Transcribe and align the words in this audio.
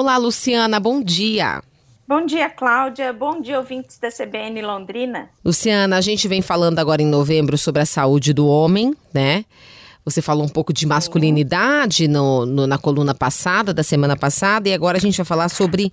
Olá, 0.00 0.16
Luciana, 0.16 0.78
bom 0.78 1.02
dia. 1.02 1.60
Bom 2.06 2.24
dia, 2.24 2.48
Cláudia. 2.48 3.12
Bom 3.12 3.40
dia, 3.40 3.58
ouvintes 3.58 3.98
da 3.98 4.10
CBN 4.12 4.62
Londrina. 4.62 5.28
Luciana, 5.44 5.96
a 5.96 6.00
gente 6.00 6.28
vem 6.28 6.40
falando 6.40 6.78
agora 6.78 7.02
em 7.02 7.06
novembro 7.06 7.58
sobre 7.58 7.82
a 7.82 7.84
saúde 7.84 8.32
do 8.32 8.46
homem, 8.46 8.94
né? 9.12 9.44
Você 10.04 10.22
falou 10.22 10.44
um 10.44 10.48
pouco 10.48 10.72
de 10.72 10.86
masculinidade 10.86 12.06
no, 12.06 12.46
no, 12.46 12.64
na 12.64 12.78
coluna 12.78 13.12
passada, 13.12 13.74
da 13.74 13.82
semana 13.82 14.16
passada, 14.16 14.68
e 14.68 14.72
agora 14.72 14.98
a 14.98 15.00
gente 15.00 15.16
vai 15.16 15.26
falar 15.26 15.48
sobre 15.48 15.92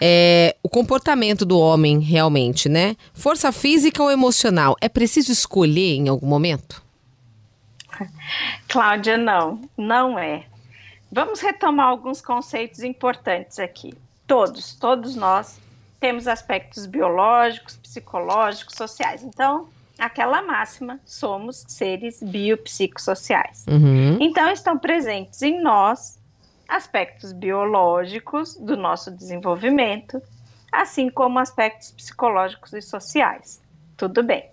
é, 0.00 0.56
o 0.62 0.68
comportamento 0.70 1.44
do 1.44 1.58
homem 1.58 2.00
realmente, 2.00 2.66
né? 2.66 2.96
Força 3.12 3.52
física 3.52 4.02
ou 4.02 4.10
emocional? 4.10 4.74
É 4.80 4.88
preciso 4.88 5.30
escolher 5.30 5.96
em 5.96 6.08
algum 6.08 6.26
momento? 6.26 6.82
Cláudia, 8.66 9.18
não, 9.18 9.60
não 9.76 10.18
é. 10.18 10.46
Vamos 11.14 11.38
retomar 11.38 11.86
alguns 11.86 12.20
conceitos 12.20 12.82
importantes 12.82 13.60
aqui. 13.60 13.94
Todos, 14.26 14.74
todos 14.74 15.14
nós 15.14 15.60
temos 16.00 16.26
aspectos 16.26 16.86
biológicos, 16.86 17.76
psicológicos, 17.76 18.74
sociais. 18.74 19.22
Então, 19.22 19.68
aquela 19.96 20.42
máxima, 20.42 20.98
somos 21.04 21.64
seres 21.68 22.20
biopsicossociais. 22.20 23.64
Uhum. 23.68 24.18
Então, 24.20 24.50
estão 24.50 24.76
presentes 24.76 25.40
em 25.40 25.62
nós 25.62 26.18
aspectos 26.68 27.32
biológicos 27.32 28.56
do 28.56 28.76
nosso 28.76 29.12
desenvolvimento, 29.12 30.20
assim 30.72 31.08
como 31.08 31.38
aspectos 31.38 31.92
psicológicos 31.92 32.72
e 32.72 32.82
sociais. 32.82 33.62
Tudo 33.96 34.20
bem. 34.24 34.50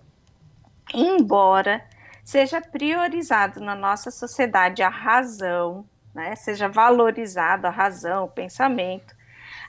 Embora 0.94 1.84
seja 2.22 2.60
priorizado 2.60 3.58
na 3.58 3.74
nossa 3.74 4.12
sociedade 4.12 4.80
a 4.80 4.88
razão, 4.88 5.84
né, 6.14 6.34
seja 6.36 6.68
valorizado 6.68 7.66
a 7.66 7.70
razão, 7.70 8.24
o 8.24 8.28
pensamento, 8.28 9.14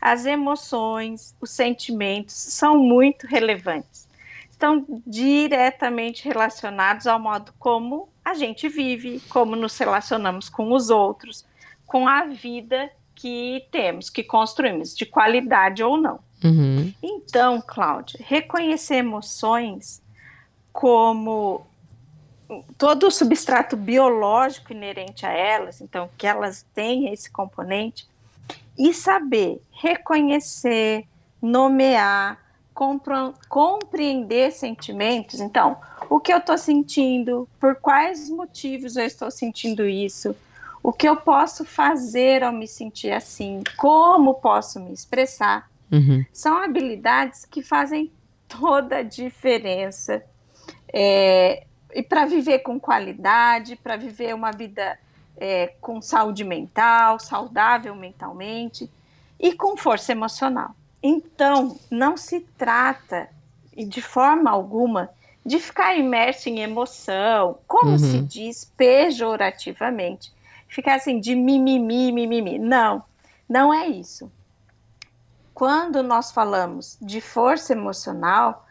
as 0.02 0.26
emoções, 0.26 1.36
os 1.40 1.52
sentimentos 1.52 2.36
são 2.36 2.78
muito 2.78 3.26
relevantes. 3.26 4.08
Estão 4.50 4.86
diretamente 5.06 6.26
relacionados 6.26 7.08
ao 7.08 7.20
modo 7.20 7.54
como 7.58 8.10
a 8.24 8.34
gente 8.34 8.68
vive, 8.68 9.22
como 9.30 9.56
nos 9.56 9.78
relacionamos 9.78 10.50
com 10.50 10.72
os 10.74 10.90
outros, 10.90 11.46
com 11.86 12.08
a 12.08 12.26
vida 12.26 12.90
que 13.16 13.66
temos, 13.72 14.10
que 14.10 14.24
construímos, 14.24 14.96
de 14.96 15.06
qualidade 15.06 15.84
ou 15.84 15.98
não. 15.98 16.20
Uhum. 16.44 16.94
Então, 17.02 17.62
Cláudia, 17.66 18.20
reconhecer 18.22 18.96
emoções 18.96 20.02
como 20.72 21.66
todo 22.78 23.08
o 23.08 23.12
substrato 23.12 23.76
biológico 23.76 24.74
inerente 24.74 25.26
a 25.26 25.32
elas, 25.32 25.82
então 25.82 26.10
que 26.18 26.28
elas 26.28 26.66
têm 26.74 27.12
esse 27.12 27.32
componente, 27.32 28.08
e 28.78 28.94
saber 28.94 29.62
reconhecer, 29.72 31.06
nomear, 31.42 32.40
compreender 33.48 34.52
sentimentos. 34.52 35.40
Então, 35.40 35.78
o 36.10 36.20
que 36.20 36.34
eu 36.34 36.40
estou 36.40 36.58
sentindo, 36.58 37.48
por 37.60 37.76
quais 37.76 38.30
motivos 38.30 38.96
eu 38.96 39.06
estou 39.06 39.30
sentindo 39.30 39.86
isso, 39.86 40.36
o 40.82 40.92
que 40.92 41.08
eu 41.08 41.16
posso 41.16 41.64
fazer 41.64 42.44
ao 42.44 42.52
me 42.52 42.68
sentir 42.68 43.12
assim, 43.12 43.64
como 43.78 44.36
posso 44.36 44.80
me 44.80 44.92
expressar, 44.92 45.70
uhum. 45.92 46.26
são 46.34 46.58
habilidades 46.58 47.46
que 47.46 47.62
fazem 47.62 48.12
toda 48.48 48.98
a 48.98 49.04
diferença. 49.04 50.24
É, 50.92 51.66
e 51.94 52.02
para 52.02 52.26
viver 52.26 52.60
com 52.60 52.80
qualidade, 52.80 53.76
para 53.76 53.96
viver 53.96 54.34
uma 54.34 54.52
vida 54.52 54.98
é, 55.38 55.68
com 55.82 56.02
saúde 56.02 56.44
mental, 56.44 57.20
saudável 57.20 57.96
mentalmente 57.96 58.90
e 59.40 59.54
com 59.54 59.78
força 59.78 60.12
emocional. 60.12 60.76
Então, 61.02 61.78
não 61.92 62.16
se 62.16 62.40
trata, 62.58 63.30
de 63.76 64.02
forma 64.02 64.50
alguma, 64.50 65.10
de 65.46 65.60
ficar 65.60 65.96
imerso 65.98 66.48
em 66.48 66.60
emoção, 66.60 67.60
como 67.68 67.92
uhum. 67.92 68.00
se 68.00 68.22
diz 68.22 68.72
pejorativamente, 68.78 70.32
ficar 70.68 70.96
assim 70.96 71.20
de 71.20 71.36
mimimi, 71.36 72.12
mimimi. 72.12 72.58
Não, 72.58 73.04
não 73.50 73.74
é 73.74 73.88
isso. 73.88 74.32
Quando 75.54 76.02
nós 76.02 76.32
falamos 76.32 76.98
de 77.02 77.20
força 77.20 77.74
emocional, 77.74 78.66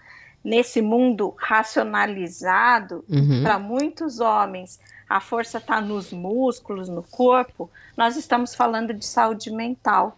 nesse 0.44 0.82
mundo 0.82 1.34
racionalizado, 1.38 3.04
uhum. 3.08 3.42
para 3.42 3.58
muitos 3.58 4.20
homens, 4.20 4.80
a 5.08 5.20
força 5.20 5.58
está 5.58 5.80
nos 5.80 6.12
músculos, 6.12 6.88
no 6.88 7.03
corpo, 7.03 7.70
nós 7.97 8.16
estamos 8.16 8.54
falando 8.54 8.94
de 8.94 9.04
saúde 9.04 9.50
mental. 9.50 10.16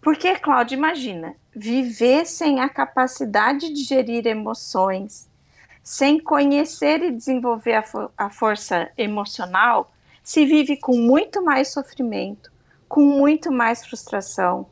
Porque, 0.00 0.36
Cláudia, 0.36 0.76
imagina, 0.76 1.34
viver 1.54 2.24
sem 2.24 2.60
a 2.60 2.68
capacidade 2.68 3.72
de 3.72 3.82
gerir 3.82 4.26
emoções, 4.26 5.28
sem 5.82 6.20
conhecer 6.20 7.02
e 7.02 7.10
desenvolver 7.10 7.74
a, 7.74 7.82
fo 7.82 8.10
a 8.16 8.30
força 8.30 8.90
emocional, 8.96 9.92
se 10.22 10.44
vive 10.44 10.76
com 10.76 10.96
muito 10.96 11.42
mais 11.44 11.68
sofrimento, 11.68 12.52
com 12.88 13.00
muito 13.00 13.50
mais 13.50 13.84
frustração. 13.84 14.66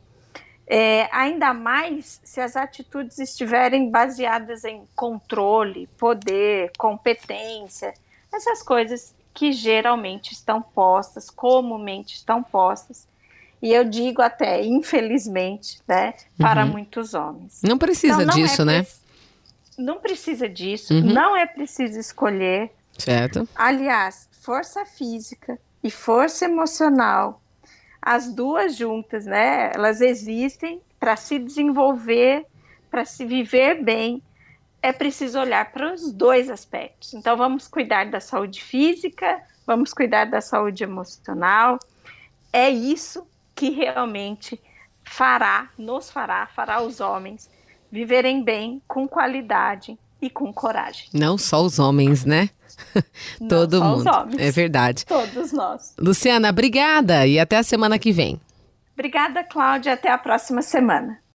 É, 0.67 1.07
ainda 1.11 1.53
mais 1.53 2.19
se 2.23 2.41
as 2.41 2.55
atitudes 2.55 3.19
estiverem 3.19 3.91
baseadas 3.91 4.63
em 4.63 4.83
controle, 4.95 5.87
poder, 5.97 6.71
competência, 6.77 7.93
essas 8.33 8.63
coisas 8.63 9.13
que 9.33 9.51
geralmente 9.51 10.31
estão 10.31 10.61
postas, 10.61 11.29
comumente 11.29 12.15
estão 12.15 12.41
postas, 12.41 13.07
e 13.61 13.73
eu 13.73 13.83
digo 13.83 14.21
até, 14.21 14.63
infelizmente, 14.63 15.79
né, 15.87 16.13
para 16.37 16.65
uhum. 16.65 16.71
muitos 16.71 17.13
homens. 17.13 17.61
Não 17.63 17.77
precisa 17.77 18.23
então, 18.23 18.27
não 18.27 18.33
disso, 18.33 18.61
é 18.61 18.65
né? 18.65 18.87
Não 19.77 19.99
precisa 19.99 20.47
disso, 20.47 20.93
uhum. 20.93 21.01
não 21.01 21.35
é 21.35 21.45
preciso 21.45 21.99
escolher. 21.99 22.71
Certo. 22.97 23.47
Aliás, 23.55 24.29
força 24.41 24.85
física 24.85 25.59
e 25.83 25.91
força 25.91 26.45
emocional, 26.45 27.41
as 28.05 28.31
duas 28.31 28.77
juntas, 28.77 29.25
né? 29.25 29.71
Elas 29.73 29.99
existem 29.99 30.79
para 30.99 31.15
se 31.15 31.39
desenvolver, 31.39 32.45
para 32.91 33.03
se 33.03 33.25
viver 33.25 33.83
bem. 33.83 34.21
É 34.79 34.93
preciso 34.93 35.39
olhar 35.39 35.71
para 35.71 35.91
os 35.91 36.11
dois 36.11 36.47
aspectos. 36.47 37.15
Então, 37.15 37.35
vamos 37.35 37.67
cuidar 37.67 38.05
da 38.05 38.19
saúde 38.19 38.63
física, 38.63 39.41
vamos 39.65 39.91
cuidar 39.91 40.25
da 40.25 40.39
saúde 40.39 40.83
emocional. 40.83 41.79
É 42.53 42.69
isso 42.69 43.27
que 43.55 43.71
realmente 43.71 44.61
fará, 45.03 45.69
nos 45.75 46.11
fará, 46.11 46.45
fará 46.45 46.81
os 46.81 46.99
homens 46.99 47.49
viverem 47.91 48.43
bem, 48.43 48.81
com 48.87 49.07
qualidade 49.07 49.97
e 50.25 50.29
com 50.29 50.51
coragem. 50.51 51.07
Não 51.13 51.37
só 51.37 51.61
os 51.61 51.77
homens, 51.77 52.25
né? 52.25 52.49
Todo 53.47 53.79
Não 53.79 53.97
mundo. 53.97 54.09
É 54.39 54.49
verdade. 54.49 55.05
Todos 55.05 55.51
nós. 55.51 55.93
Luciana, 55.97 56.49
obrigada 56.49 57.27
e 57.27 57.39
até 57.39 57.57
a 57.57 57.63
semana 57.63 57.99
que 57.99 58.11
vem. 58.11 58.39
Obrigada, 58.93 59.43
Cláudia. 59.43 59.93
Até 59.93 60.09
a 60.09 60.17
próxima 60.17 60.61
semana. 60.61 61.19